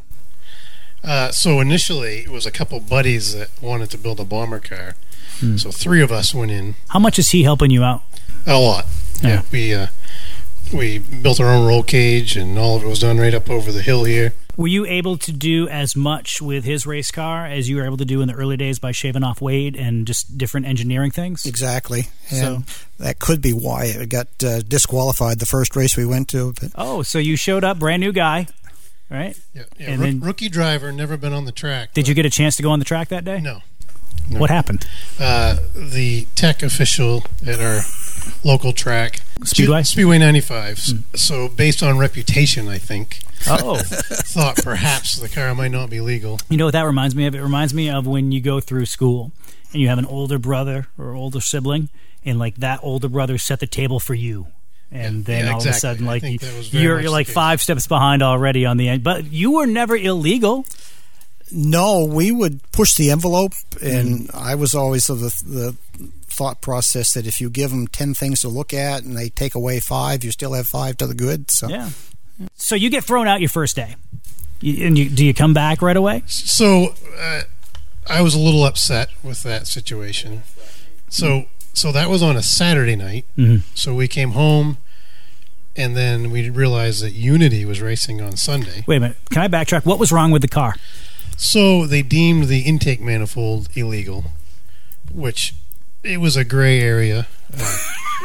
[1.04, 4.94] Uh, so initially, it was a couple buddies that wanted to build a bomber car.
[5.40, 5.56] Hmm.
[5.56, 6.74] So three of us went in.
[6.88, 8.02] How much is he helping you out?
[8.46, 8.86] A lot.
[9.22, 9.28] Yeah.
[9.28, 9.86] Yeah, we uh,
[10.72, 13.70] we built our own roll cage, and all of it was done right up over
[13.72, 14.34] the hill here.
[14.56, 17.96] Were you able to do as much with his race car as you were able
[17.96, 21.46] to do in the early days by shaving off weight and just different engineering things?
[21.46, 22.08] exactly.
[22.28, 22.62] So-
[22.98, 26.52] that could be why it got uh, disqualified the first race we went to.
[26.60, 28.46] But Oh, so you showed up, brand new guy,
[29.12, 29.38] right?
[29.54, 31.92] Yeah, yeah And rook- then- rookie driver, never been on the track.
[31.94, 33.40] Did you get a chance to go on the track that day?
[33.40, 33.60] No.
[34.30, 34.86] What happened?
[35.18, 37.80] Uh, the tech official at our
[38.44, 39.82] local track, Speedway?
[39.82, 40.78] Speedway 95.
[40.78, 46.00] S- So, based on reputation, I think, Oh, thought perhaps the car might not be
[46.00, 46.38] legal.
[46.48, 47.34] you know what that reminds me of?
[47.34, 49.32] It reminds me of when you go through school
[49.72, 51.88] and you have an older brother or older sibling,
[52.24, 54.46] and like that older brother set the table for you.
[54.92, 57.10] And Yeah, then yeah, all of a sudden, like you- that was very you're, you're
[57.10, 59.02] like five steps behind already on the end.
[59.02, 60.66] But you were never illegal.
[61.50, 63.52] no, we would push the envelope,
[63.82, 64.36] and Mm-hmm.
[64.36, 65.76] I was always of the, the
[66.26, 69.54] thought process that if you give them 10 things to look at and they take
[69.54, 71.50] away five, you still have five to the good.
[71.50, 71.90] So Yeah.
[72.56, 73.96] So you get thrown out your first day,
[74.60, 76.22] you, and you, do you come back right away?
[76.26, 77.42] So, uh,
[78.08, 80.42] I was a little upset with that situation.
[81.08, 83.26] So, so that was on a Saturday night.
[83.38, 83.62] Mhm.
[83.74, 84.78] So we came home,
[85.76, 88.84] and then we realized that Unity was racing on Sunday.
[88.86, 89.16] Wait a minute.
[89.30, 89.84] Can I backtrack?
[89.84, 90.74] What was wrong with the car?
[91.36, 94.26] So they deemed the intake manifold illegal,
[95.12, 95.54] which
[96.02, 97.26] it was a gray area.
[97.56, 97.78] Uh,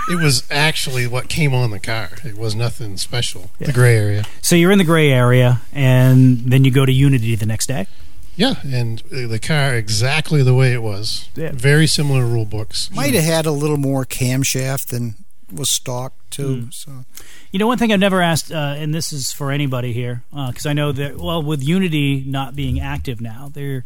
[0.09, 2.09] it was actually what came on the car.
[2.23, 3.51] It was nothing special.
[3.59, 3.67] Yeah.
[3.67, 4.23] The gray area.
[4.41, 7.87] So you're in the gray area, and then you go to Unity the next day.
[8.35, 11.27] Yeah, and the car exactly the way it was.
[11.35, 11.51] Yeah.
[11.53, 12.91] Very similar rule books.
[12.91, 15.15] might have had a little more camshaft than
[15.51, 16.61] was stock too.
[16.61, 16.69] Hmm.
[16.71, 17.05] So
[17.51, 20.65] You know, one thing I've never asked, uh, and this is for anybody here, because
[20.65, 23.83] I know that, well, with Unity not being active now, there,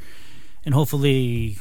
[0.65, 1.58] and hopefully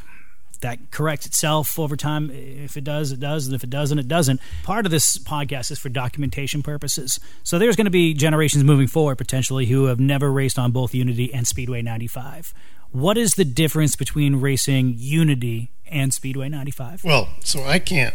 [0.61, 2.31] that corrects itself over time.
[2.31, 4.41] If it does, it does, and if it doesn't, it doesn't.
[4.63, 7.19] Part of this podcast is for documentation purposes.
[7.43, 10.95] So there's going to be generations moving forward potentially who have never raced on both
[10.95, 12.53] Unity and Speedway 95.
[12.93, 17.05] What is the difference between racing Unity and Speedway 95?
[17.05, 18.15] Well, so I can't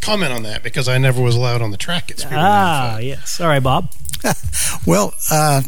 [0.00, 3.04] comment on that because I never was allowed on the track at Speedway Ah, 95.
[3.04, 3.40] yes.
[3.40, 3.90] All right, Bob.
[4.86, 5.62] Well, uh,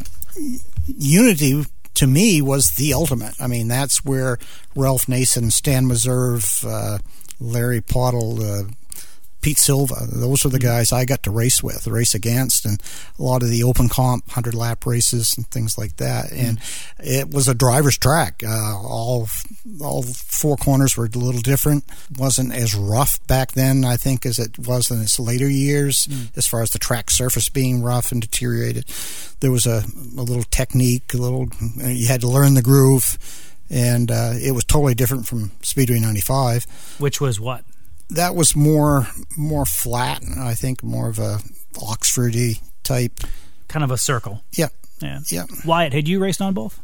[0.98, 3.34] Unity to me was the ultimate.
[3.40, 4.38] I mean, that's where
[4.74, 6.98] Ralph Nason, Stan Meserve, uh,
[7.40, 8.62] Larry Pottle, uh,
[9.42, 9.94] Pete Silva.
[10.08, 10.66] Those were the Mm-hmm.
[10.66, 12.82] guys I got to race with, race against, and
[13.18, 16.32] a lot of the open comp, hundred lap races and things like that.
[16.32, 16.58] And
[16.98, 18.42] it was a driver's track.
[18.44, 19.28] Uh, all
[19.80, 21.84] all four corners were a little different.
[22.18, 26.46] wasn't as rough back then, I think, as it was in its later years, as
[26.46, 28.84] far as the track surface being rough and deteriorated.
[29.40, 29.84] There was a,
[30.18, 31.48] a little technique, a little
[31.84, 33.18] you had to learn the groove.
[33.68, 36.66] And uh, it was totally different from Speedway 95
[36.98, 37.64] Which was what?
[38.10, 40.22] That was more more flat.
[40.38, 41.38] I think more of a
[41.74, 43.20] Oxfordy type.
[43.68, 44.42] Kind of a circle.
[44.52, 44.68] Yeah,
[45.02, 45.20] Yeah.
[45.30, 45.44] yeah.
[45.64, 46.80] Wyatt, had you raced on both?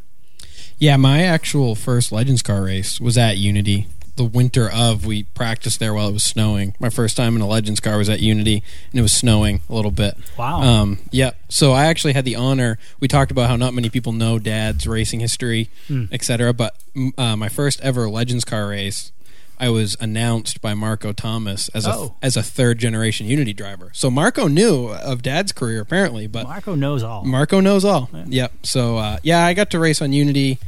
[0.77, 3.87] Yeah, my actual first Legends car race was at Unity.
[4.15, 6.75] The winter of, we practiced there while it was snowing.
[6.79, 9.73] My first time in a Legends car was at Unity, and it was snowing a
[9.73, 10.15] little bit.
[10.37, 10.61] Wow.
[10.61, 11.31] Um, yeah.
[11.49, 12.77] So I actually had the honor.
[12.99, 15.69] We talked about how not many people know Dad's racing history,
[16.11, 16.53] etc.
[16.53, 19.11] But mm, uh, my first ever Legends car race,
[19.59, 22.15] I was announced by Marco Thomas as a Oh.
[22.21, 23.89] as a third generation Unity driver.
[23.93, 27.23] So Marco knew of Dad's career apparently, but Marco knows all.
[27.23, 28.09] Marco knows all.
[28.13, 28.51] Yep.
[28.63, 30.59] So uh, yeah, I got to race on Unity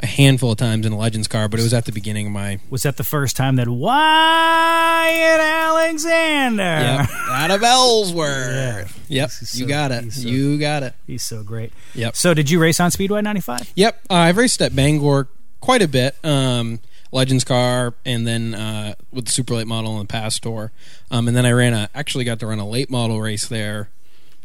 [0.00, 2.32] a handful of times in a Legends car, but it was at the beginning of
[2.32, 6.62] my was that the first time that Wyatt Alexander?
[6.62, 9.00] yep out of Ellsworth.
[9.08, 9.30] Yep.
[9.40, 10.12] He's You got it.
[10.12, 10.94] so- you got it.
[11.06, 11.72] He's so great.
[11.94, 12.14] Yep.
[12.16, 13.72] So did you race on Speedway 95?
[13.74, 14.00] Yep.
[14.10, 15.28] Uh, I've raced at Bangor
[15.60, 16.14] quite a bit.
[16.24, 16.80] Um,
[17.12, 20.72] Legends car, and then uh, with the super late model and the Pastor,
[21.10, 23.88] um, and then I ran a actually got to run a late model race there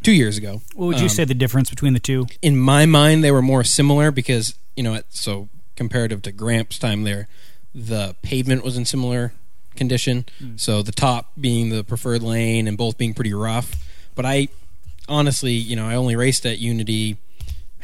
[0.02, 0.62] two years ago.
[0.74, 2.26] What would you Um, say the difference between the two?
[2.42, 7.02] in my mind they were more similar because you know so comparative to Gramps time
[7.04, 7.26] there
[7.74, 9.32] the pavement was in similar
[9.74, 10.24] condition
[10.56, 13.74] so the top being the preferred lane and both being pretty rough
[14.14, 14.46] but I
[15.08, 17.16] honestly you know I only raced at Unity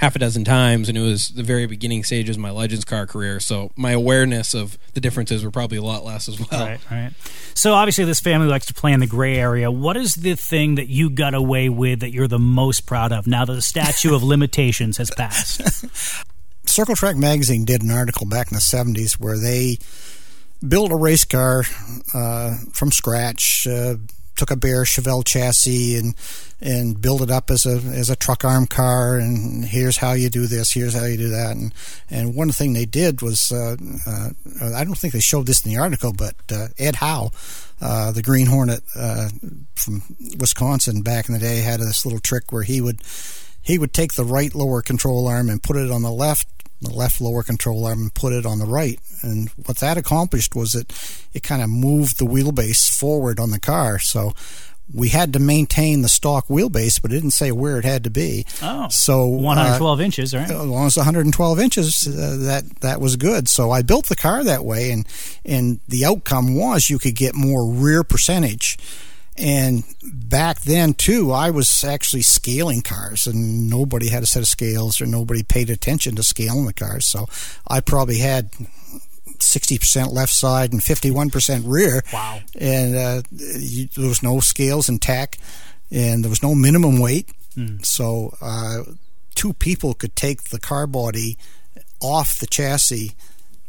[0.01, 3.07] half a dozen times and it was the very beginning stages of my Legends car
[3.07, 6.81] career so my awareness of the differences were probably a lot less as well Right,
[6.91, 7.13] right.
[7.55, 9.71] So obviously, this family likes to play in the gray area.
[9.71, 13.27] What is the thing that you got away with that you're the most proud of
[13.27, 15.61] now that the statute of limitations has passed?
[16.67, 19.79] Circle Track Magazine did an article back in the 70s where they
[20.67, 21.65] built a race car
[22.15, 23.97] uh, from scratch, uh,
[24.37, 26.15] took a bare Chevelle chassis and
[26.61, 29.19] and built it up as a as a truck arm car.
[29.19, 30.73] And here's how you do this.
[30.73, 31.57] Here's how you do that.
[31.57, 31.75] And
[32.11, 34.31] and one thing they did was uh, uh,
[34.75, 37.31] I don't think they showed this in the article, but uh, Ed Howe.
[37.83, 39.31] Uh, the Green Hornet uh,
[39.75, 40.03] from
[40.39, 43.01] Wisconsin back in the day had this little trick where he would
[43.63, 46.47] he would take the right lower control arm and put it on the left,
[46.81, 48.99] the left lower control arm and put it on the right.
[49.23, 50.93] And what that accomplished was it
[51.33, 53.99] it kind of moved the wheelbase forward on the car.
[53.99, 54.33] So
[54.93, 58.11] we had to maintain the stock wheelbase, but it didn't say where it had to
[58.11, 58.45] be.
[58.61, 60.51] Oh, So uh, 112 inches, right?
[60.51, 63.47] as long as 112 inches, uh, that that was good.
[63.47, 65.07] So I built the car that way, and
[65.45, 68.79] and the outcome was you could get more rear percentage.
[69.41, 74.49] And back then too, I was actually scaling cars, and nobody had a set of
[74.49, 77.07] scales, or nobody paid attention to scaling the cars.
[77.07, 77.27] So
[77.67, 78.51] I probably had.
[79.39, 82.03] 60% left side and 51% rear.
[82.13, 82.41] Wow.
[82.59, 85.39] And uh, you, there was no scales in tech,
[85.91, 87.31] and there was no minimum weight.
[87.83, 88.83] So uh,
[89.35, 91.39] two people could take the car body
[92.01, 93.13] off the chassis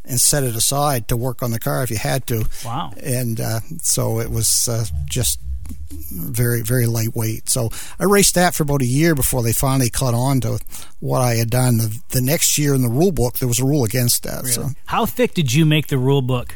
[0.04, 2.46] and set it aside to work on the car if you had to.
[2.66, 2.92] Wow.
[3.02, 5.40] And uh, so it was uh, just
[6.12, 7.50] very, very lightweight.
[7.50, 10.60] So I raced that for about a year before they finally caught on to
[11.00, 11.78] what I had done.
[11.78, 14.46] The, the next year in the rule book, there was a rule against that.
[14.46, 16.56] So How thick did you make the rule book?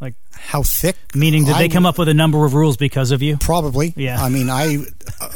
[0.00, 0.96] Like, how thick?
[1.14, 3.36] meaning, did I they come up with a number of rules because of you?
[3.36, 3.92] Probably.
[3.96, 4.22] Yeah.
[4.22, 4.78] I mean, I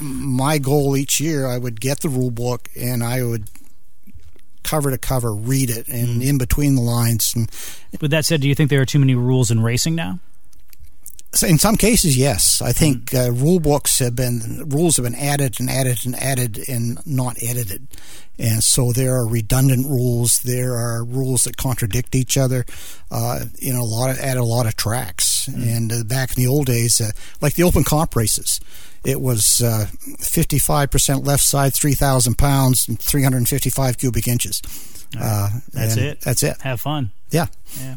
[0.00, 3.50] my goal each year, I would get the rule book and I would
[4.62, 6.22] cover to cover read it and hmm.
[6.22, 7.32] in between the lines.
[7.36, 7.50] And
[8.00, 10.18] With that said, do you think there are too many rules in racing now?
[11.34, 15.14] So in some cases, yes, I think uh, rule books have been rules have been
[15.14, 17.86] added and added and added and not edited.
[18.38, 20.38] And so there are redundant rules.
[20.40, 22.64] There are rules that contradict each other.
[23.10, 25.46] Uh, you know, a lot of add a lot of tracks.
[25.46, 28.60] And uh, back in the old days, uh, like the open comp races,
[29.04, 29.86] it was uh,
[30.18, 34.62] 55% left side, 3,000 pounds, and 355 cubic inches.
[35.20, 36.20] Uh, That's it.
[36.22, 36.60] That's it.
[36.62, 37.12] Have fun.
[37.30, 37.46] Yeah.
[37.78, 37.96] Yeah.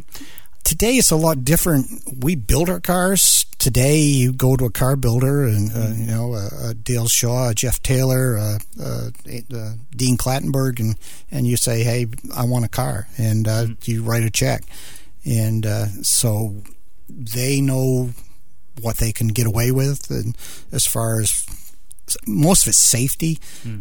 [0.68, 1.88] Today it's a lot different.
[2.22, 3.46] We build our cars.
[3.58, 7.54] Today you go to a car builder and uh, you know uh, uh, Dale Shaw,
[7.54, 9.10] Jeff Taylor, uh, uh,
[9.56, 10.98] uh, Dean Clattenburg, and
[11.32, 14.64] and you say, hey, I want a car, and uh, you write a check,
[15.24, 16.54] and uh, so
[17.08, 18.10] they know
[18.82, 20.36] what they can get away with, and
[20.74, 21.46] as far as
[22.28, 23.40] most of it's safety,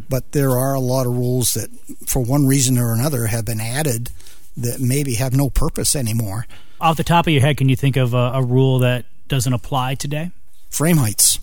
[0.08, 1.68] but there are a lot of rules that,
[2.06, 4.10] for one reason or another, have been added
[4.56, 6.46] that maybe have no purpose anymore.
[6.80, 9.52] Off the top of your head, can you think of a, a rule that doesn't
[9.52, 10.30] apply today?
[10.70, 11.38] frame heights.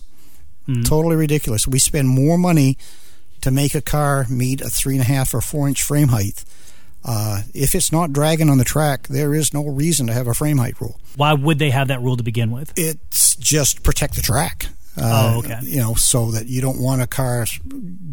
[0.84, 1.66] Totally ridiculous.
[1.66, 2.78] We spend more money
[3.42, 6.44] to make a car meet a three and a half or four inch frame height.
[7.04, 10.32] Uh, if it's not dragging on the track, there is no reason to have a
[10.32, 10.98] frame height rule.
[11.16, 12.72] Why would they have that rule to begin with?
[12.76, 14.68] It's just protect the track.
[14.96, 15.58] Uh, Oh, okay.
[15.62, 17.46] You know, so that you don't want a car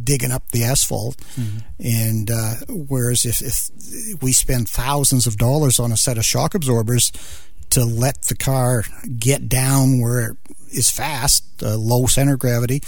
[0.04, 1.17] digging up the asphalt.
[1.39, 1.58] Mm-hmm.
[1.80, 6.56] And uh, whereas if, if we spend thousands of dollars on a set of shock
[6.56, 7.12] absorbers
[7.72, 8.84] to let the car
[9.20, 10.38] get down where it
[10.74, 12.82] is fast, uh, low center gravity,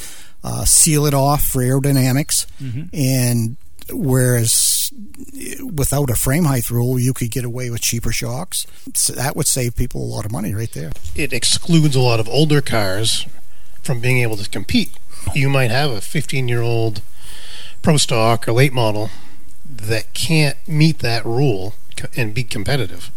[0.43, 2.83] uh, seal it off for aerodynamics, Mm-hmm.
[2.93, 3.57] and
[3.91, 4.91] whereas
[5.73, 8.65] without a frame height rule, you could get away with cheaper shocks.
[8.93, 10.91] So that would save people a lot of money right there.
[11.15, 13.25] it excludes a lot of older cars
[13.83, 14.91] from being able to compete.
[15.35, 17.01] You might have a 15 year old
[17.81, 19.09] pro stock or late model
[19.65, 21.75] that can't meet that rule
[22.15, 23.11] and be competitive.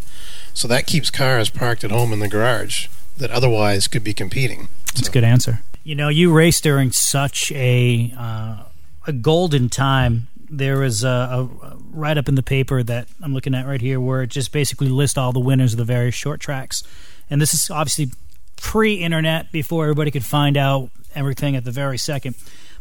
[0.53, 4.69] So that keeps cars parked at home in the garage that otherwise could be competing.
[4.95, 5.63] That's a good answer.
[5.85, 8.65] You know, you raced during such a uh,
[9.07, 10.29] a golden time.
[10.49, 14.01] There was a, a write up in the paper that I'm looking at right here,
[14.01, 16.83] where it just basically lists all the winners of the various short tracks,
[17.29, 18.11] and this is obviously
[18.57, 22.35] pre-internet, before everybody could find out everything at the very second.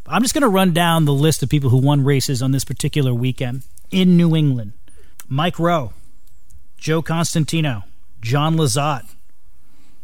[0.04, 2.52] But I'm just going to run down the list of people who won races on
[2.52, 4.74] this particular weekend in New England:
[5.28, 5.94] Mike Rowe,
[6.78, 7.84] Joe Constantino,
[8.22, 9.06] John Lazat.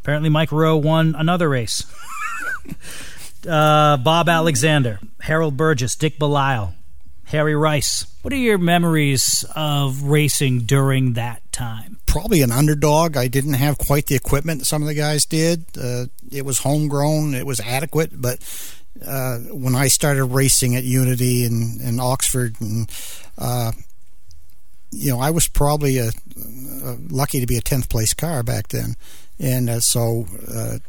[0.01, 1.85] Apparently, Mike Rowe won another race.
[3.47, 6.73] uh, Bob Alexander, Harold Burgess, Dick Belisle,
[7.25, 8.05] Harry Rice.
[8.23, 12.01] What are your memories of racing during that time?
[12.11, 13.15] probably an underdog.
[13.15, 15.63] I didn't have quite the equipment some of the guys did.
[15.81, 17.33] Uh, it was homegrown.
[17.33, 18.39] It was adequate, but
[19.05, 22.91] uh, when I started racing at Unity and, and Oxford, and
[23.37, 23.71] uh,
[24.91, 26.09] you know, I was probably a,
[26.83, 28.97] a lucky to be a tenth place car back then,
[29.39, 30.79] and uh, so uh,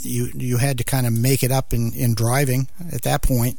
[0.00, 3.58] you you had to kind of make it up in, in driving at that point,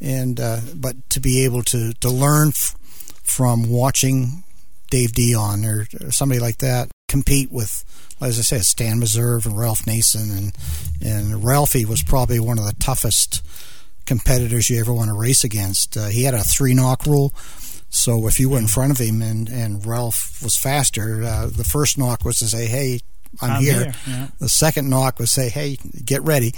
[0.00, 2.74] and uh, but to be able to to learn f-
[3.22, 4.42] from watching
[4.90, 7.84] Dave Dion or, or somebody like that compete with,
[8.20, 10.56] as I said, Stan Meserve and Ralph Nason, and
[11.04, 13.42] and Ralphie was probably one of the toughest
[14.06, 15.96] competitors you ever want to race against.
[15.96, 17.34] Uh, he had a three knock rule.
[17.88, 21.64] So if you were in front of him and, and Ralph was faster, uh, the
[21.64, 23.00] first knock was to say, "Hey,
[23.40, 24.26] I'm, I'm here." here, yeah.
[24.38, 26.54] The second knock was say, "Hey, get ready."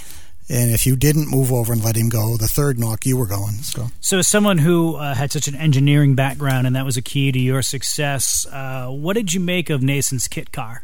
[0.50, 3.26] And if you didn't move over and let him go, the third knock you were
[3.26, 3.54] going.
[3.62, 7.02] So So, as someone who uh, had such an engineering background and that was a
[7.02, 10.82] key to your success, uh, what did you make of Nason's kit car?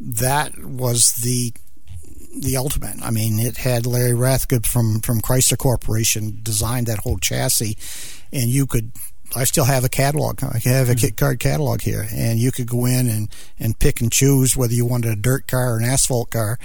[0.00, 1.52] that was the
[2.40, 3.02] the ultimate.
[3.02, 7.76] I mean, it had Larry Rathgeb from from Chrysler Corporation designed that whole chassis,
[8.32, 8.92] and you could.
[9.36, 10.42] I still have a catalog.
[10.42, 14.00] I have a kit card catalog here, and you could go in and and pick
[14.00, 16.58] and choose whether you wanted a dirt car or an asphalt car,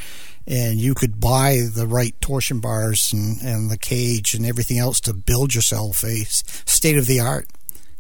[0.48, 5.00] and you could buy the right torsion bars and and the cage and everything else
[5.02, 7.48] to build yourself a state of the art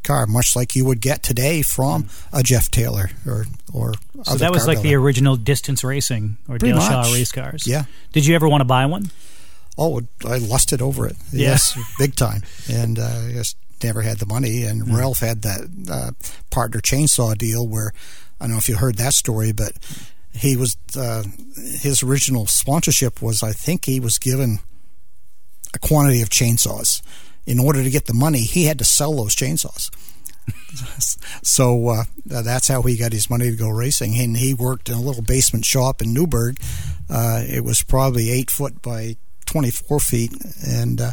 [0.04, 3.94] car, much like you would get today from a Jeff Taylor or or.
[4.24, 7.66] So that was like the original distance racing or Pretty Dale Shaw race cars.
[7.66, 7.86] Yeah.
[8.12, 9.12] Did you ever want to buy one?
[9.78, 11.16] Oh, I lusted over it.
[11.32, 11.50] Yeah.
[11.52, 12.44] Yes, big time.
[12.70, 14.64] And uh, I just never had the money.
[14.66, 14.96] And Hmm.
[14.96, 16.12] Ralph had that uh,
[16.52, 17.92] partner chainsaw deal where
[18.40, 19.72] I don't know if you heard that story, but
[20.34, 21.24] he was uh,
[21.56, 24.60] his original sponsorship was I think he was given
[25.74, 27.02] a quantity of chainsaws.
[27.46, 29.90] In order to get the money, he had to sell those chainsaws.
[31.44, 34.18] so uh, that's how he got his money to go racing.
[34.18, 36.58] And he worked in a little basement shop in Newburgh.
[37.10, 40.34] Uh, it was probably eight foot by 24 feet,
[40.66, 41.12] and uh,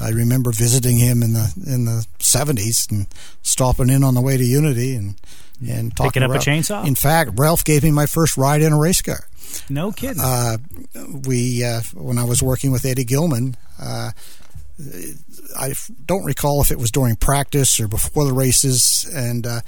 [0.00, 3.06] I remember visiting him in the in the 70s and
[3.42, 5.18] stopping in on the way to Unity and
[5.68, 6.86] and talking Picking up a chainsaw?
[6.86, 9.26] In fact, Ralph gave me my first ride in a race car
[9.68, 10.20] No kidding.
[10.22, 10.58] uh,
[11.26, 14.10] we uh, when I was working with Eddie Gilman, uh,
[15.56, 15.74] I
[16.04, 19.60] don't recall if it was during practice or before the races, and uh,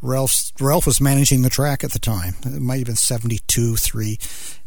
[0.00, 2.34] Ralph Ralph was managing the track at the time.
[2.44, 4.18] It might have been seventy two three,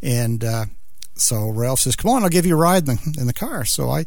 [0.02, 0.66] and uh,
[1.16, 3.66] so Ralph says, "Come on, I'll give you a ride in the, in the car."
[3.66, 4.06] So I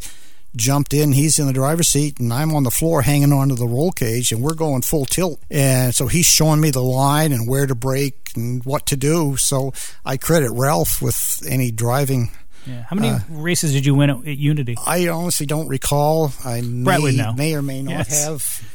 [0.57, 1.13] jumped in.
[1.13, 4.33] He's in the driver's seat, and I'm on the floor hanging onto the roll cage,
[4.33, 5.41] and we're going full tilt.
[5.51, 9.37] And so he's showing me the line and where to brake and what to do.
[9.37, 9.73] So
[10.05, 12.31] I credit Ralph with any driving.
[12.67, 12.85] yeah.
[12.89, 14.77] How many uh, races did you win at, at Unity?
[14.87, 16.33] I honestly don't recall.
[16.45, 17.33] I may, would know.
[17.33, 18.25] may or may not Yes.
[18.25, 18.69] have.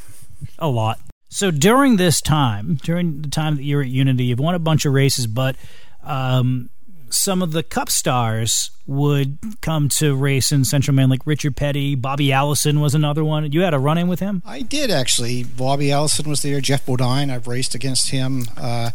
[0.58, 1.00] A lot.
[1.30, 4.84] So during this time, during the time that you're at Unity, you've won a bunch
[4.86, 5.56] of races, but
[6.02, 6.70] um,
[7.14, 11.94] some of the Cup stars would come to race in Central Maine, like Richard Petty,
[11.94, 13.50] Bobby Allison was another one.
[13.52, 14.42] You had a run in with him.
[14.46, 15.44] I did actually.
[15.44, 16.60] Bobby Allison was there.
[16.60, 17.30] Geoff Bodine.
[17.30, 18.44] I've raced against him.
[18.56, 18.90] Uh,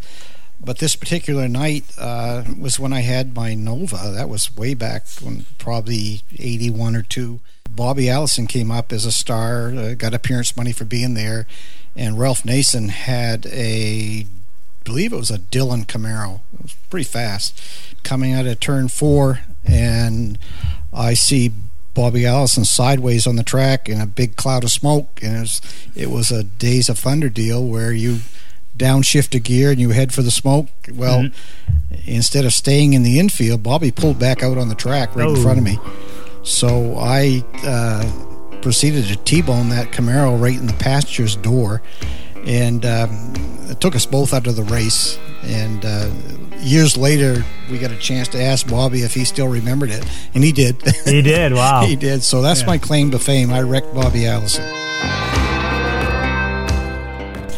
[0.66, 4.12] But this particular night uh, was when I had my Nova.
[4.16, 7.42] That was way back when probably 81 or 2.
[7.70, 11.48] Bobby Allison came up as a star, uh, got appearance money for being there,
[11.98, 14.26] and Ralph Nason had a,
[14.84, 16.42] believe it was a Dillon Camaro.
[16.54, 17.62] It was pretty fast,
[18.04, 20.38] coming out of turn four, and
[20.92, 21.52] I see
[21.94, 25.62] Bobby Allison sideways on the track in a big cloud of smoke, and it was,
[25.96, 28.20] it was a Days of Thunder deal where you
[28.76, 30.68] downshift a gear and you head for the smoke.
[30.92, 31.96] Well, mm-hmm.
[32.06, 35.36] instead of staying in the infield, Bobby pulled back out on the track right oh.
[35.36, 35.78] in front of me.
[36.44, 41.82] So I uh, proceeded to T-bone that Camaro right in the passenger's door,
[42.46, 43.34] and um,
[43.70, 45.18] it took us both out of the race.
[45.44, 46.10] And uh,
[46.60, 50.44] years later, we got a chance to ask Bobby if he still remembered it, and
[50.44, 50.82] he did.
[51.06, 51.54] He did.
[51.64, 51.86] Wow.
[51.86, 52.24] he did.
[52.24, 52.68] So that's yeah.
[52.68, 53.52] my claim to fame.
[53.52, 54.64] I wrecked Bobby Allison.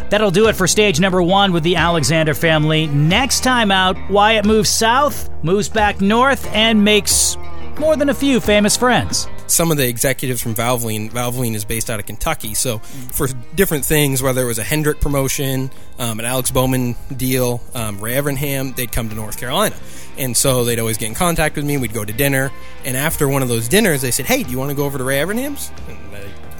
[0.09, 2.87] That'll do it for stage number one with the Alexander family.
[2.87, 7.37] Next time out, Wyatt moves south, moves back north, and makes
[7.79, 9.27] more than a few famous friends.
[9.47, 13.85] Some of the executives from Valvoline, Valvoline is based out of Kentucky, so for different
[13.85, 15.69] things, whether it was a Hendrick promotion,
[15.99, 19.75] um, an Alex Bowman deal, um, Ray Evernham, they'd come to North Carolina.
[20.17, 21.77] And so they'd always get in contact with me.
[21.77, 22.51] We'd go to dinner.
[22.85, 24.97] And after one of those dinners, they said, Hey, do you want to go over
[24.97, 25.71] to Ray Evernham's?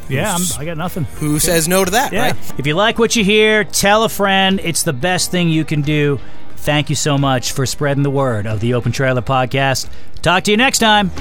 [0.09, 1.05] yeah, I'm, i got nothing.
[1.15, 1.39] Who yeah.
[1.39, 2.31] says no to that, yeah.
[2.31, 2.59] right?
[2.59, 4.59] If you like what you hear, tell a friend.
[4.63, 6.19] It's the best thing you can do.
[6.57, 9.89] Thank you so much for spreading the word of the Open Trailer Podcast.
[10.21, 11.11] Talk to you next time.